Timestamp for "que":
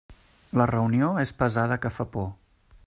1.85-1.95